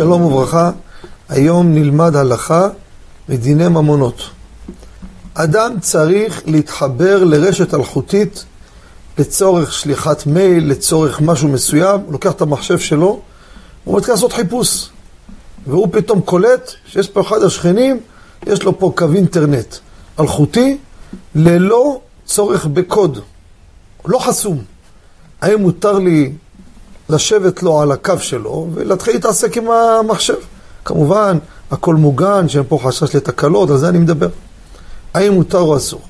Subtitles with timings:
[0.00, 0.70] שלום וברכה,
[1.28, 2.68] היום נלמד הלכה
[3.28, 4.22] מדיני ממונות.
[5.34, 8.44] אדם צריך להתחבר לרשת אלחוטית
[9.18, 13.20] לצורך שליחת מייל, לצורך משהו מסוים, הוא לוקח את המחשב שלו,
[13.84, 14.88] הוא מתחיל לעשות חיפוש.
[15.66, 18.00] והוא פתאום קולט שיש פה אחד השכנים,
[18.46, 19.76] יש לו פה קו אינטרנט
[20.20, 20.76] אלחוטי,
[21.34, 23.18] ללא צורך בקוד.
[24.06, 24.62] לא חסום.
[25.40, 26.32] האם מותר לי
[27.10, 30.34] לשבת לו על הקו שלו ולהתחיל להתעסק עם המחשב?
[30.84, 31.38] כמובן,
[31.70, 34.28] הכל מוגן, שאין פה חשש לתקלות, על זה אני מדבר.
[35.14, 36.00] האם מותר או אסור?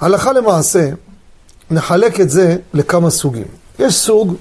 [0.00, 0.90] הלכה למעשה,
[1.70, 3.46] נחלק את זה לכמה סוגים.
[3.78, 4.34] יש סוג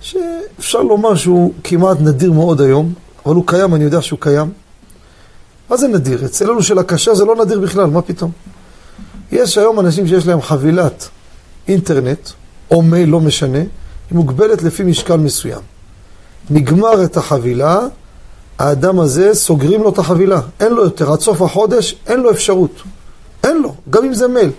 [0.00, 2.92] שאפשר לומר שהוא כמעט נדיר מאוד היום,
[3.26, 4.52] אבל הוא קיים, אני יודע שהוא קיים.
[5.70, 6.24] מה זה נדיר?
[6.24, 8.30] אצל אלו של הקשה זה לא נדיר בכלל, מה פתאום?
[9.32, 11.08] יש היום אנשים שיש להם חבילת
[11.68, 12.30] אינטרנט,
[12.70, 13.58] או מייל, לא משנה,
[14.10, 15.60] היא מוגבלת לפי משקל מסוים.
[16.50, 17.78] נגמר את החבילה,
[18.58, 20.40] האדם הזה, סוגרים לו את החבילה.
[20.60, 22.70] אין לו יותר, עד סוף החודש, אין לו אפשרות.
[23.44, 24.50] אין לו, גם אם זה מייל.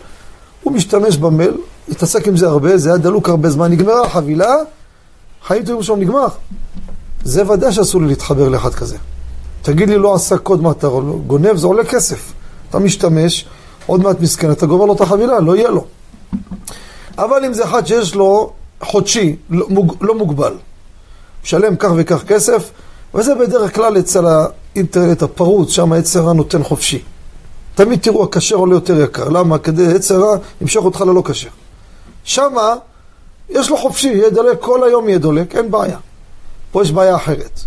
[0.64, 1.54] הוא משתמש במייל,
[1.90, 4.56] התעסק עם זה הרבה, זה היה דלוק הרבה זמן, נגמרה החבילה,
[5.48, 6.28] חיים טובים שם נגמר.
[7.24, 8.98] זה ודאי שאסור לי להתחבר לאחד כזה.
[9.62, 10.88] תגיד לי, לא עשה קוד מה אתה
[11.28, 12.34] גונב, זה עולה כסף.
[12.70, 13.46] אתה משתמש,
[13.86, 15.86] עוד מעט מסכן, אתה גומר לו את החבילה, לא יהיה לו.
[17.18, 18.52] אבל אם זה אחד שיש לו
[18.82, 20.54] חודשי, לא, מוג, לא מוגבל,
[21.44, 22.72] משלם כך וכך כסף,
[23.16, 27.02] וזה בדרך כלל אצל האינטרנט הפרוץ, שם היצר נותן חופשי.
[27.76, 29.30] תמיד תראו, הכשר עולה יותר יקר.
[29.30, 29.58] למה?
[29.58, 31.50] כדי יצר ימשוך אותך ללא כשר.
[32.24, 32.76] שמה,
[33.50, 35.98] יש לו חופשי, יהיה דולק, כל היום יהיה דולק, אין בעיה.
[36.72, 37.60] פה יש בעיה אחרת.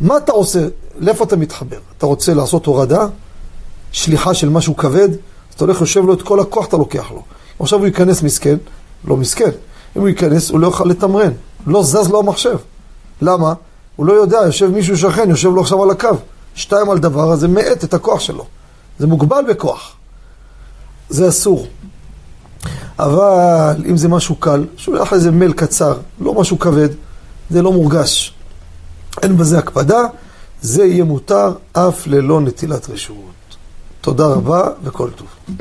[0.00, 0.60] מה אתה עושה?
[0.98, 1.78] לאיפה אתה מתחבר?
[1.98, 3.06] אתה רוצה לעשות הורדה?
[3.92, 5.08] שליחה של משהו כבד?
[5.56, 7.22] אתה הולך, יושב לו את כל הכוח, אתה לוקח לו.
[7.60, 8.56] עכשיו הוא ייכנס מסכן,
[9.04, 9.50] לא מסכן.
[9.96, 11.32] אם הוא ייכנס, הוא לא יוכל לתמרן.
[11.66, 12.56] לא זז לו המחשב.
[13.22, 13.54] למה?
[13.96, 16.08] הוא לא יודע, יושב מישהו שכן, יושב לו עכשיו על הקו.
[16.54, 18.46] שתיים על דבר, אז זה מאט את הכוח שלו.
[18.98, 19.96] זה מוגבל בכוח.
[21.08, 21.66] זה אסור.
[22.98, 26.88] אבל אם זה משהו קל, שולח איזה מייל קצר, לא משהו כבד,
[27.50, 28.34] זה לא מורגש.
[29.22, 30.02] אין בזה הקפדה,
[30.62, 33.16] זה יהיה מותר אף ללא נטילת רשות.
[34.00, 35.56] תודה רבה וכל טוב.